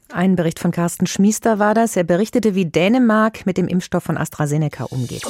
Ein 0.09 0.35
Bericht 0.35 0.59
von 0.59 0.71
Carsten 0.71 1.07
Schmiester 1.07 1.59
war 1.59 1.73
das. 1.73 1.95
Er 1.95 2.03
berichtete, 2.03 2.55
wie 2.55 2.65
Dänemark 2.65 3.45
mit 3.45 3.55
dem 3.55 3.69
Impfstoff 3.69 4.03
von 4.03 4.17
AstraZeneca 4.17 4.83
umgeht. 4.83 5.23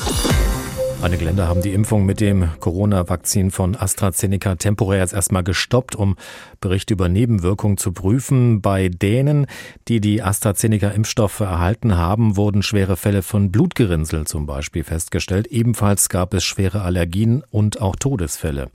Einige 1.00 1.26
Länder 1.26 1.48
haben 1.48 1.62
die 1.62 1.74
Impfung 1.74 2.08
mit 2.08 2.20
dem 2.20 2.50
Corona-Vakzin 2.60 3.52
von 3.52 3.76
AstraZeneca 3.76 4.56
temporär 4.56 5.02
jetzt 5.02 5.14
erstmal 5.14 5.44
gestoppt, 5.44 5.96
um 5.96 6.16
Berichte 6.60 6.94
über 6.94 7.10
Nebenwirkungen 7.10 7.78
zu 7.78 7.92
prüfen. 7.92 8.62
Bei 8.62 8.90
denen, 8.90 9.48
die 9.88 10.02
die 10.02 10.22
AstraZeneca-Impfstoffe 10.24 11.40
erhalten 11.40 11.98
haben, 11.98 12.38
wurden 12.38 12.64
schwere 12.64 12.98
Fälle 12.98 13.22
von 13.22 13.52
Blutgerinnsel 13.52 14.26
zum 14.26 14.46
Beispiel 14.46 14.84
festgestellt. 14.84 15.48
Ebenfalls 15.48 16.10
gab 16.10 16.34
es 16.34 16.44
schwere 16.44 16.82
Allergien 16.82 17.44
und 17.50 17.82
auch 17.82 17.96
Todesfälle. 17.96 18.70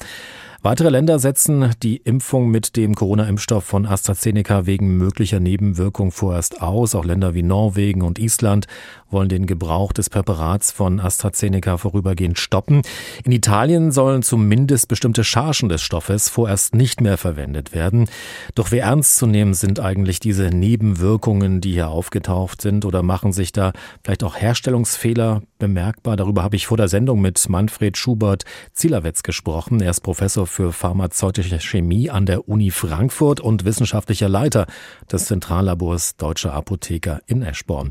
Weitere 0.65 0.91
Länder 0.91 1.19
setzen 1.19 1.75
die 1.83 1.97
Impfung 1.97 2.49
mit 2.49 2.77
dem 2.77 2.95
Corona-Impfstoff 2.95 3.65
von 3.65 3.85
AstraZeneca 3.85 4.65
wegen 4.65 4.97
möglicher 4.97 5.41
Nebenwirkungen 5.41 6.13
vorerst 6.13 6.63
aus. 6.63 6.95
Auch 6.95 7.05
Länder 7.05 7.35
wie 7.35 7.43
Norwegen 7.43 8.03
und 8.03 8.21
Island 8.21 8.69
wollen 9.11 9.29
den 9.29 9.47
Gebrauch 9.47 9.93
des 9.93 10.09
Präparats 10.09 10.71
von 10.71 11.01
AstraZeneca 11.01 11.79
vorübergehend 11.79 12.39
stoppen. 12.39 12.83
In 13.25 13.33
Italien 13.33 13.91
sollen 13.91 14.23
zumindest 14.23 14.87
bestimmte 14.87 15.25
Chargen 15.25 15.69
des 15.69 15.83
Stoffes 15.83 16.29
vorerst 16.29 16.77
nicht 16.77 17.01
mehr 17.01 17.19
verwendet 17.19 17.72
werden. 17.75 18.09
Doch 18.55 18.73
wie 18.73 18.79
ernst 18.79 19.17
zu 19.17 19.27
nehmen 19.27 19.55
sind 19.55 19.81
eigentlich 19.81 20.21
diese 20.21 20.49
Nebenwirkungen, 20.49 21.61
die 21.61 21.73
hier 21.73 21.89
aufgetaucht 21.89 22.61
sind 22.61 22.85
oder 22.85 23.03
machen 23.03 23.33
sich 23.33 23.53
da 23.53 23.73
vielleicht 24.03 24.25
auch 24.25 24.37
Herstellungsfehler 24.37 25.43
bemerkbar? 25.59 26.17
Darüber 26.17 26.43
habe 26.43 26.57
ich 26.57 26.67
vor 26.67 26.77
der 26.77 26.89
Sendung 26.89 27.21
mit 27.21 27.49
Manfred 27.49 27.97
Schubert 27.97 28.45
Zielerwetz 28.73 29.23
gesprochen. 29.23 29.81
Er 29.81 29.91
ist 29.91 30.01
Professor 30.01 30.47
für 30.47 30.73
pharmazeutische 30.73 31.61
Chemie 31.61 32.11
an 32.11 32.27
der 32.27 32.49
Uni 32.49 32.71
Frankfurt 32.71 33.41
und 33.41 33.65
wissenschaftlicher 33.65 34.29
Leiter 34.29 34.67
des 35.11 35.27
Zentrallabors 35.27 36.17
Deutscher 36.17 36.53
Apotheker 36.53 37.21
in 37.27 37.43
Eschborn. 37.43 37.91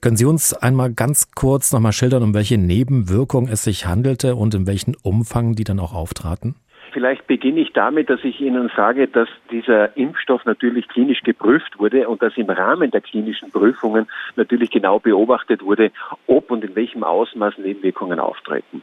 Können 0.00 0.16
Sie 0.16 0.24
uns 0.24 0.52
einmal 0.52 0.92
ganz 0.92 1.30
kurz 1.34 1.72
nochmal 1.72 1.92
schildern, 1.92 2.22
um 2.22 2.34
welche 2.34 2.58
Nebenwirkungen 2.58 3.50
es 3.50 3.64
sich 3.64 3.86
handelte 3.86 4.36
und 4.36 4.54
in 4.54 4.66
welchem 4.66 4.94
Umfang 5.02 5.54
die 5.54 5.64
dann 5.64 5.80
auch 5.80 5.92
auftraten? 5.92 6.56
Vielleicht 6.92 7.26
beginne 7.26 7.60
ich 7.60 7.72
damit, 7.72 8.08
dass 8.08 8.22
ich 8.24 8.40
Ihnen 8.40 8.70
sage, 8.76 9.08
dass 9.08 9.28
dieser 9.50 9.96
Impfstoff 9.96 10.44
natürlich 10.44 10.88
klinisch 10.88 11.20
geprüft 11.22 11.78
wurde 11.78 12.08
und 12.08 12.22
dass 12.22 12.36
im 12.36 12.48
Rahmen 12.48 12.90
der 12.90 13.00
klinischen 13.00 13.50
Prüfungen 13.50 14.06
natürlich 14.36 14.70
genau 14.70 14.98
beobachtet 14.98 15.62
wurde, 15.62 15.90
ob 16.26 16.50
und 16.50 16.64
in 16.64 16.74
welchem 16.74 17.04
Ausmaß 17.04 17.58
Nebenwirkungen 17.58 18.20
auftreten. 18.20 18.82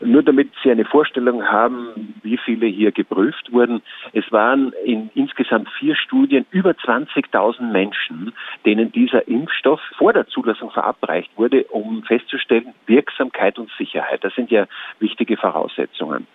Nur 0.00 0.22
damit 0.22 0.52
Sie 0.62 0.70
eine 0.70 0.84
Vorstellung 0.84 1.44
haben, 1.44 2.14
wie 2.22 2.36
viele 2.36 2.66
hier 2.66 2.92
geprüft 2.92 3.52
wurden. 3.52 3.82
Es 4.12 4.30
waren 4.30 4.72
in 4.84 5.10
insgesamt 5.14 5.68
vier 5.78 5.96
Studien 5.96 6.46
über 6.50 6.70
20.000 6.70 7.62
Menschen, 7.72 8.32
denen 8.66 8.92
dieser 8.92 9.26
Impfstoff 9.26 9.80
vor 9.96 10.12
der 10.12 10.26
Zulassung 10.28 10.70
verabreicht 10.70 11.30
wurde, 11.36 11.64
um 11.64 12.02
festzustellen, 12.04 12.74
Wirksamkeit 12.86 13.58
und 13.58 13.70
Sicherheit. 13.78 14.22
Das 14.22 14.34
sind 14.34 14.50
ja 14.50 14.66
wichtige 15.00 15.36
Voraussetzungen. 15.36 16.26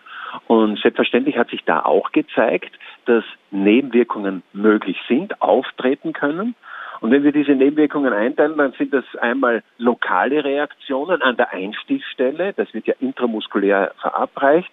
Und 0.47 0.79
selbstverständlich 0.79 1.37
hat 1.37 1.49
sich 1.49 1.63
da 1.63 1.81
auch 1.81 2.11
gezeigt, 2.11 2.71
dass 3.05 3.23
Nebenwirkungen 3.51 4.43
möglich 4.53 4.97
sind, 5.07 5.41
auftreten 5.41 6.13
können. 6.13 6.55
Und 7.01 7.11
wenn 7.11 7.23
wir 7.23 7.33
diese 7.33 7.51
Nebenwirkungen 7.51 8.13
einteilen, 8.13 8.57
dann 8.57 8.71
sind 8.73 8.93
das 8.93 9.03
einmal 9.19 9.61
lokale 9.77 10.43
Reaktionen 10.43 11.21
an 11.21 11.35
der 11.35 11.51
Einstichstelle, 11.51 12.53
das 12.53 12.73
wird 12.73 12.87
ja 12.87 12.93
intramuskulär 12.99 13.91
verabreicht. 13.99 14.71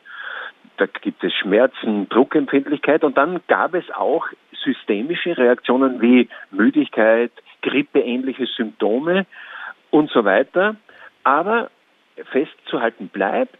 Da 0.76 0.86
gibt 0.86 1.24
es 1.24 1.34
Schmerzen, 1.34 2.08
Druckempfindlichkeit 2.08 3.04
und 3.04 3.18
dann 3.18 3.40
gab 3.48 3.74
es 3.74 3.90
auch 3.90 4.26
systemische 4.64 5.36
Reaktionen 5.36 6.00
wie 6.00 6.28
Müdigkeit, 6.50 7.32
grippeähnliche 7.62 8.46
Symptome 8.46 9.26
und 9.90 10.10
so 10.10 10.24
weiter. 10.24 10.76
Aber 11.24 11.70
festzuhalten 12.30 13.08
bleibt, 13.08 13.58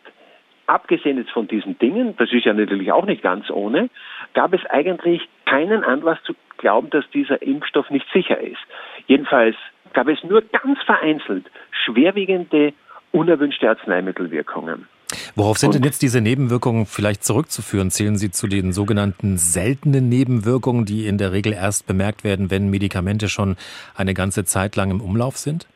abgesehen 0.71 1.19
jetzt 1.19 1.33
von 1.33 1.49
diesen 1.49 1.79
Dingen, 1.79 2.15
das 2.17 2.33
ist 2.33 2.45
ja 2.45 2.55
natürlich 2.55 2.93
auch 2.93 3.05
nicht 3.05 3.23
ganz 3.23 3.51
ohne, 3.51 3.91
gab 4.35 4.55
es 4.55 4.65
eigentlich 4.67 5.29
keinen 5.45 5.85
Anlass 5.85 6.19
zu 6.25 6.35
glauben, 6.59 6.91
dass 6.91 7.05
dieser 7.11 7.43
Impfstoff 7.43 7.91
nicht 7.91 8.07
sicher 8.13 8.39
ist. 8.41 8.61
Jedenfalls 9.07 9.57
gab 9.93 10.09
es 10.09 10.23
nur 10.23 10.43
ganz 10.43 10.81
vereinzelt 10.85 11.51
schwerwiegende 11.85 12.73
unerwünschte 13.11 13.69
Arzneimittelwirkungen. 13.69 14.87
Worauf 15.35 15.59
sind 15.59 15.75
denn 15.75 15.83
jetzt 15.83 16.03
diese 16.03 16.21
Nebenwirkungen 16.21 16.87
vielleicht 16.87 17.25
zurückzuführen? 17.25 17.91
Zählen 17.91 18.17
Sie 18.17 18.31
zu 18.31 18.47
den 18.47 18.73
sogenannten 18.73 19.39
seltenen 19.39 20.09
Nebenwirkungen, 20.09 20.85
die 20.85 21.07
in 21.07 21.19
der 21.19 21.33
Regel 21.33 21.53
erst 21.53 21.89
bemerkt 21.89 22.23
werden, 22.23 22.53
wenn 22.53 22.71
Medikamente 22.71 23.29
schon 23.29 23.57
eine 23.97 24.15
ganze 24.15 24.45
Zeit 24.45 24.77
lang 24.77 24.93
im 24.93 25.01
Umlauf 25.01 25.37
sind? 25.37 25.67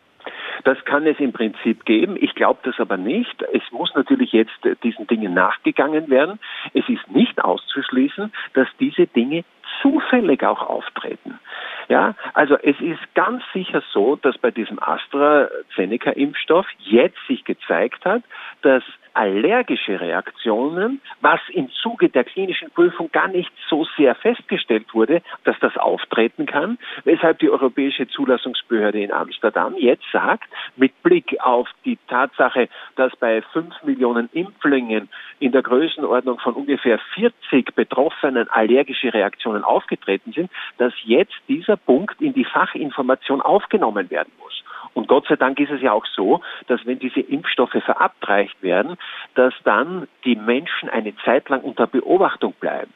Das 0.64 0.82
kann 0.84 1.06
es 1.06 1.20
im 1.20 1.32
Prinzip 1.32 1.84
geben. 1.84 2.16
Ich 2.18 2.34
glaube 2.34 2.60
das 2.62 2.80
aber 2.80 2.96
nicht. 2.96 3.42
Es 3.52 3.62
muss 3.70 3.94
natürlich 3.94 4.32
jetzt 4.32 4.58
diesen 4.82 5.06
Dingen 5.06 5.34
nachgegangen 5.34 6.08
werden. 6.08 6.40
Es 6.72 6.88
ist 6.88 7.10
nicht 7.10 7.42
auszuschließen, 7.44 8.32
dass 8.54 8.68
diese 8.80 9.06
Dinge 9.06 9.44
zufällig 9.82 10.42
auch 10.42 10.62
auftreten. 10.62 11.38
Ja, 11.88 12.14
also 12.32 12.56
es 12.56 12.80
ist 12.80 13.14
ganz 13.14 13.42
sicher 13.52 13.82
so, 13.92 14.16
dass 14.16 14.38
bei 14.38 14.50
diesem 14.50 14.78
AstraZeneca-Impfstoff 14.82 16.66
jetzt 16.78 17.18
sich 17.28 17.44
gezeigt 17.44 18.04
hat, 18.06 18.22
dass 18.62 18.82
allergische 19.14 20.00
Reaktionen, 20.00 21.00
was 21.20 21.40
im 21.50 21.70
Zuge 21.70 22.08
der 22.08 22.24
klinischen 22.24 22.70
Prüfung 22.70 23.10
gar 23.12 23.28
nicht 23.28 23.50
so 23.68 23.86
sehr 23.96 24.14
festgestellt 24.14 24.92
wurde, 24.92 25.22
dass 25.44 25.58
das 25.60 25.76
auftreten 25.76 26.46
kann, 26.46 26.78
weshalb 27.04 27.38
die 27.38 27.48
Europäische 27.48 28.08
Zulassungsbehörde 28.08 29.00
in 29.00 29.12
Amsterdam 29.12 29.74
jetzt 29.78 30.04
sagt, 30.12 30.48
mit 30.76 31.00
Blick 31.02 31.36
auf 31.40 31.68
die 31.84 31.98
Tatsache, 32.08 32.68
dass 32.96 33.14
bei 33.16 33.42
fünf 33.52 33.74
Millionen 33.84 34.28
Impflingen 34.32 35.08
in 35.38 35.52
der 35.52 35.62
Größenordnung 35.62 36.38
von 36.40 36.54
ungefähr 36.54 36.98
40 37.14 37.74
Betroffenen 37.74 38.48
allergische 38.48 39.14
Reaktionen 39.14 39.64
aufgetreten 39.64 40.32
sind, 40.32 40.50
dass 40.78 40.92
jetzt 41.04 41.34
dieser 41.48 41.76
Punkt 41.76 42.20
in 42.20 42.34
die 42.34 42.44
Fachinformation 42.44 43.40
aufgenommen 43.40 44.10
werden 44.10 44.32
muss. 44.38 44.64
Und 44.94 45.08
Gott 45.08 45.26
sei 45.28 45.36
Dank 45.36 45.58
ist 45.60 45.70
es 45.70 45.82
ja 45.82 45.92
auch 45.92 46.06
so, 46.06 46.40
dass 46.68 46.86
wenn 46.86 46.98
diese 46.98 47.20
Impfstoffe 47.20 47.76
verabreicht 47.84 48.62
werden, 48.62 48.96
dass 49.34 49.54
dann 49.64 50.08
die 50.24 50.36
Menschen 50.36 50.88
eine 50.88 51.14
Zeit 51.24 51.48
lang 51.48 51.60
unter 51.60 51.86
Beobachtung 51.86 52.54
bleiben. 52.60 52.92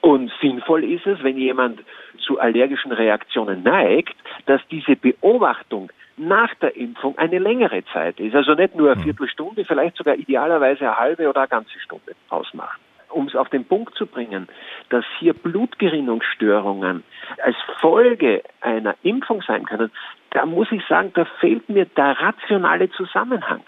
Und 0.00 0.30
sinnvoll 0.40 0.84
ist 0.84 1.06
es, 1.06 1.22
wenn 1.22 1.36
jemand 1.36 1.80
zu 2.18 2.38
allergischen 2.38 2.92
Reaktionen 2.92 3.62
neigt, 3.62 4.14
dass 4.46 4.60
diese 4.70 4.96
Beobachtung 4.96 5.90
nach 6.16 6.54
der 6.56 6.76
Impfung 6.76 7.16
eine 7.18 7.38
längere 7.38 7.84
Zeit 7.86 8.20
ist. 8.20 8.34
Also 8.34 8.54
nicht 8.54 8.76
nur 8.76 8.90
eine 8.90 8.96
hm. 8.96 9.04
Viertelstunde, 9.04 9.64
vielleicht 9.64 9.96
sogar 9.96 10.14
idealerweise 10.14 10.82
eine 10.82 10.98
halbe 10.98 11.28
oder 11.28 11.40
eine 11.40 11.48
ganze 11.48 11.78
Stunde 11.80 12.14
ausmacht 12.28 12.78
um 13.12 13.26
es 13.26 13.36
auf 13.36 13.48
den 13.50 13.64
Punkt 13.64 13.94
zu 13.94 14.06
bringen, 14.06 14.48
dass 14.88 15.04
hier 15.18 15.34
Blutgerinnungsstörungen 15.34 17.04
als 17.44 17.56
Folge 17.80 18.42
einer 18.60 18.94
Impfung 19.02 19.42
sein 19.42 19.64
können, 19.64 19.90
da 20.32 20.46
muss 20.46 20.70
ich 20.72 20.82
sagen, 20.86 21.12
da 21.14 21.24
fehlt 21.40 21.68
mir 21.68 21.84
der 21.84 22.18
rationale 22.20 22.90
Zusammenhang. 22.90 23.62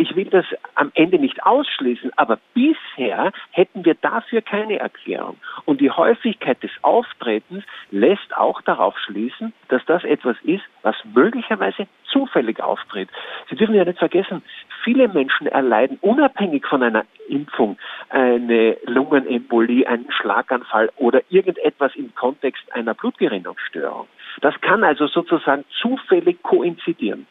Ich 0.00 0.14
will 0.14 0.26
das 0.26 0.46
am 0.76 0.92
Ende 0.94 1.18
nicht 1.18 1.42
ausschließen, 1.44 2.12
aber 2.14 2.38
bisher 2.54 3.32
hätten 3.50 3.84
wir 3.84 3.94
dafür 3.94 4.42
keine 4.42 4.78
Erklärung. 4.78 5.38
Und 5.64 5.80
die 5.80 5.90
Häufigkeit 5.90 6.62
des 6.62 6.70
Auftretens 6.82 7.64
lässt 7.90 8.36
auch 8.36 8.62
darauf 8.62 8.96
schließen, 8.96 9.52
dass 9.66 9.84
das 9.86 10.04
etwas 10.04 10.36
ist, 10.44 10.62
was 10.82 10.94
möglicherweise 11.14 11.88
zufällig 12.04 12.60
auftritt. 12.60 13.08
Sie 13.50 13.56
dürfen 13.56 13.74
ja 13.74 13.84
nicht 13.84 13.98
vergessen, 13.98 14.44
viele 14.84 15.08
Menschen 15.08 15.48
erleiden 15.48 15.98
unabhängig 16.00 16.64
von 16.64 16.84
einer 16.84 17.04
Impfung 17.28 17.76
eine 18.10 18.76
Lungenembolie, 18.86 19.84
einen 19.84 20.12
Schlaganfall 20.12 20.92
oder 20.94 21.22
irgendetwas 21.28 21.96
im 21.96 22.14
Kontext 22.14 22.62
einer 22.72 22.94
Blutgerinnungsstörung. 22.94 24.06
Das 24.42 24.54
kann 24.60 24.84
also 24.84 25.08
sozusagen 25.08 25.64
zufällig 25.80 26.40
koinzidieren. 26.44 27.26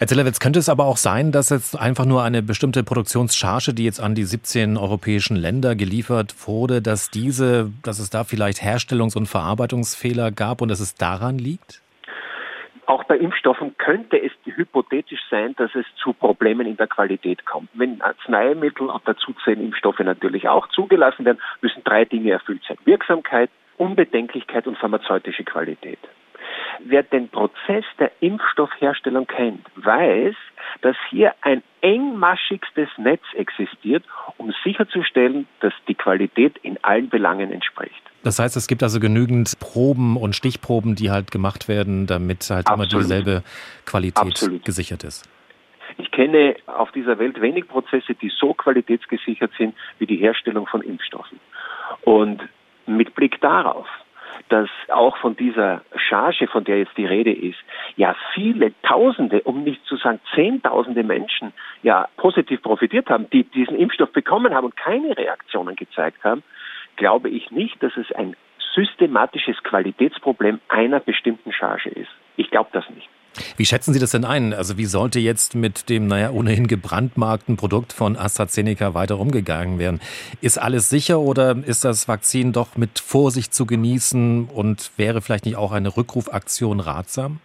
Herr 0.00 0.06
Zillewitz, 0.06 0.40
könnte 0.40 0.58
es 0.58 0.70
aber 0.70 0.86
auch 0.86 0.96
sein, 0.96 1.30
dass 1.30 1.50
jetzt 1.50 1.78
einfach 1.78 2.06
nur 2.06 2.22
eine 2.22 2.40
bestimmte 2.40 2.82
Produktionscharge, 2.82 3.74
die 3.74 3.84
jetzt 3.84 4.00
an 4.00 4.14
die 4.14 4.24
17 4.24 4.78
europäischen 4.78 5.36
Länder 5.36 5.76
geliefert 5.76 6.34
wurde, 6.46 6.80
dass 6.80 7.10
diese, 7.10 7.70
dass 7.82 7.98
es 7.98 8.08
da 8.08 8.24
vielleicht 8.24 8.62
Herstellungs- 8.62 9.14
und 9.14 9.26
Verarbeitungsfehler 9.26 10.30
gab 10.30 10.62
und 10.62 10.70
dass 10.70 10.80
es 10.80 10.94
daran 10.94 11.36
liegt? 11.36 11.82
Auch 12.86 13.04
bei 13.04 13.18
Impfstoffen 13.18 13.76
könnte 13.76 14.16
es 14.16 14.32
hypothetisch 14.46 15.20
sein, 15.30 15.54
dass 15.58 15.74
es 15.74 15.84
zu 16.02 16.14
Problemen 16.14 16.66
in 16.66 16.78
der 16.78 16.86
Qualität 16.86 17.44
kommt. 17.44 17.68
Wenn 17.74 18.00
Arzneimittel 18.00 18.88
und 18.88 19.02
dazu 19.04 19.34
zählen 19.44 19.60
Impfstoffe 19.60 20.00
natürlich 20.00 20.48
auch 20.48 20.66
zugelassen 20.68 21.26
werden, 21.26 21.42
müssen 21.60 21.84
drei 21.84 22.06
Dinge 22.06 22.30
erfüllt 22.30 22.62
sein. 22.66 22.78
Wirksamkeit, 22.86 23.50
Unbedenklichkeit 23.76 24.66
und 24.66 24.78
pharmazeutische 24.78 25.44
Qualität. 25.44 25.98
Wer 26.84 27.02
den 27.02 27.28
Prozess 27.28 27.84
der 27.98 28.10
Impfstoffherstellung 28.20 29.26
kennt, 29.26 29.66
weiß, 29.76 30.34
dass 30.82 30.96
hier 31.10 31.34
ein 31.42 31.62
engmaschigstes 31.82 32.88
Netz 32.98 33.22
existiert, 33.34 34.04
um 34.38 34.52
sicherzustellen, 34.64 35.46
dass 35.60 35.72
die 35.88 35.94
Qualität 35.94 36.58
in 36.62 36.82
allen 36.82 37.08
Belangen 37.08 37.52
entspricht. 37.52 38.02
Das 38.22 38.38
heißt, 38.38 38.56
es 38.56 38.66
gibt 38.66 38.82
also 38.82 39.00
genügend 39.00 39.58
Proben 39.60 40.16
und 40.16 40.36
Stichproben, 40.36 40.94
die 40.94 41.10
halt 41.10 41.30
gemacht 41.30 41.68
werden, 41.68 42.06
damit 42.06 42.48
halt 42.50 42.66
Absolut. 42.66 42.92
immer 42.92 43.02
dieselbe 43.02 43.42
Qualität 43.86 44.18
Absolut. 44.18 44.64
gesichert 44.64 45.04
ist. 45.04 45.28
Ich 45.98 46.10
kenne 46.10 46.56
auf 46.66 46.92
dieser 46.92 47.18
Welt 47.18 47.40
wenig 47.40 47.66
Prozesse, 47.66 48.14
die 48.14 48.30
so 48.30 48.54
qualitätsgesichert 48.54 49.52
sind 49.58 49.74
wie 49.98 50.06
die 50.06 50.16
Herstellung 50.16 50.66
von 50.66 50.82
Impfstoffen. 50.82 51.40
Und 52.02 52.42
mit 52.86 53.14
Blick 53.14 53.40
darauf, 53.40 53.86
dass 54.48 54.68
auch 54.88 55.16
von 55.18 55.36
dieser 55.36 55.82
Charge, 55.96 56.46
von 56.48 56.64
der 56.64 56.78
jetzt 56.78 56.96
die 56.96 57.06
Rede 57.06 57.32
ist, 57.32 57.58
ja 57.96 58.14
viele 58.34 58.72
Tausende, 58.82 59.42
um 59.42 59.64
nicht 59.64 59.84
zu 59.84 59.96
sagen 59.96 60.20
Zehntausende 60.34 61.02
Menschen 61.02 61.52
ja 61.82 62.08
positiv 62.16 62.62
profitiert 62.62 63.08
haben, 63.10 63.28
die 63.30 63.44
diesen 63.44 63.76
Impfstoff 63.76 64.12
bekommen 64.12 64.54
haben 64.54 64.66
und 64.66 64.76
keine 64.76 65.16
Reaktionen 65.16 65.76
gezeigt 65.76 66.22
haben, 66.24 66.42
glaube 66.96 67.28
ich 67.28 67.50
nicht, 67.50 67.82
dass 67.82 67.96
es 67.96 68.10
ein 68.12 68.36
systematisches 68.74 69.62
Qualitätsproblem 69.62 70.60
einer 70.68 71.00
bestimmten 71.00 71.52
Charge 71.52 71.90
ist. 71.90 72.10
Ich 72.36 72.50
glaube 72.50 72.70
das 72.72 72.88
nicht. 72.90 73.08
Wie 73.56 73.66
schätzen 73.66 73.92
Sie 73.92 74.00
das 74.00 74.10
denn 74.10 74.24
ein? 74.24 74.52
Also 74.52 74.76
wie 74.76 74.86
sollte 74.86 75.20
jetzt 75.20 75.54
mit 75.54 75.88
dem, 75.88 76.06
naja, 76.06 76.30
ohnehin 76.30 76.66
gebrandmarkten 76.66 77.56
Produkt 77.56 77.92
von 77.92 78.16
AstraZeneca 78.16 78.94
weiter 78.94 79.18
umgegangen 79.18 79.78
werden? 79.78 80.00
Ist 80.40 80.58
alles 80.58 80.88
sicher 80.88 81.20
oder 81.20 81.56
ist 81.64 81.84
das 81.84 82.08
Vakzin 82.08 82.52
doch 82.52 82.76
mit 82.76 82.98
Vorsicht 82.98 83.54
zu 83.54 83.66
genießen 83.66 84.46
und 84.46 84.90
wäre 84.96 85.20
vielleicht 85.20 85.44
nicht 85.44 85.56
auch 85.56 85.72
eine 85.72 85.96
Rückrufaktion 85.96 86.80
ratsam? 86.80 87.40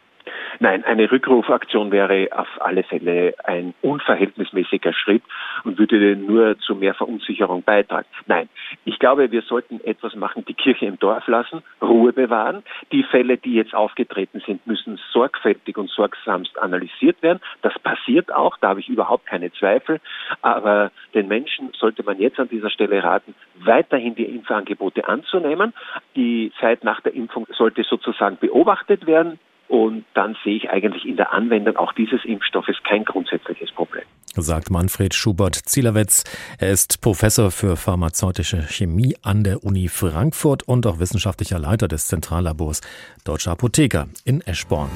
Nein, 0.59 0.83
eine 0.85 1.11
Rückrufaktion 1.11 1.91
wäre 1.91 2.29
auf 2.31 2.47
alle 2.59 2.83
Fälle 2.83 3.35
ein 3.43 3.73
unverhältnismäßiger 3.81 4.93
Schritt 4.93 5.23
und 5.63 5.77
würde 5.77 6.15
nur 6.15 6.57
zu 6.59 6.75
mehr 6.75 6.93
Verunsicherung 6.93 7.63
beitragen. 7.63 8.07
Nein, 8.27 8.49
ich 8.85 8.99
glaube, 8.99 9.31
wir 9.31 9.41
sollten 9.41 9.81
etwas 9.83 10.15
machen, 10.15 10.45
die 10.45 10.53
Kirche 10.53 10.85
im 10.85 10.99
Dorf 10.99 11.27
lassen, 11.27 11.61
Ruhe 11.81 12.13
bewahren. 12.13 12.63
Die 12.91 13.03
Fälle, 13.03 13.37
die 13.37 13.53
jetzt 13.53 13.75
aufgetreten 13.75 14.41
sind, 14.45 14.65
müssen 14.65 14.99
sorgfältig 15.11 15.77
und 15.77 15.89
sorgsamst 15.89 16.57
analysiert 16.59 17.21
werden. 17.21 17.39
Das 17.61 17.77
passiert 17.79 18.33
auch, 18.33 18.57
da 18.57 18.69
habe 18.69 18.79
ich 18.79 18.89
überhaupt 18.89 19.25
keine 19.25 19.51
Zweifel. 19.51 19.99
Aber 20.41 20.91
den 21.13 21.27
Menschen 21.27 21.71
sollte 21.77 22.03
man 22.03 22.19
jetzt 22.19 22.39
an 22.39 22.49
dieser 22.49 22.69
Stelle 22.69 23.03
raten, 23.03 23.35
weiterhin 23.55 24.15
die 24.15 24.25
Impfangebote 24.25 25.07
anzunehmen. 25.07 25.73
Die 26.15 26.51
Zeit 26.59 26.83
nach 26.83 27.01
der 27.01 27.13
Impfung 27.13 27.47
sollte 27.51 27.83
sozusagen 27.83 28.37
beobachtet 28.37 29.05
werden. 29.05 29.39
Und 29.67 30.05
dann 30.13 30.35
sehe 30.43 30.55
ich 30.57 30.69
eigentlich 30.69 31.05
in 31.05 31.17
der 31.17 31.33
Anwendung 31.33 31.77
auch 31.77 31.93
dieses 31.93 32.23
Impfstoffes 32.23 32.77
kein 32.83 33.03
grundsätzliches 33.03 33.71
Problem. 33.71 34.03
Sagt 34.35 34.69
Manfred 34.69 35.13
Schubert-Zielerwetz. 35.13 36.23
Er 36.59 36.71
ist 36.71 37.01
Professor 37.01 37.51
für 37.51 37.77
pharmazeutische 37.77 38.61
Chemie 38.63 39.15
an 39.21 39.43
der 39.43 39.63
Uni 39.63 39.87
Frankfurt 39.87 40.63
und 40.63 40.85
auch 40.85 40.99
wissenschaftlicher 40.99 41.57
Leiter 41.57 41.87
des 41.87 42.07
Zentrallabors 42.07 42.81
Deutscher 43.23 43.51
Apotheker 43.51 44.07
in 44.25 44.41
Eschborn. 44.41 44.89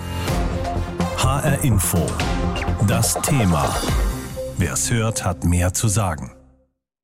HR 1.18 1.64
Info. 1.64 2.06
Das 2.88 3.20
Thema. 3.22 3.64
Wer 4.58 4.74
es 4.74 4.92
hört, 4.92 5.26
hat 5.26 5.46
mehr 5.46 5.74
zu 5.74 5.88
sagen. 5.88 6.39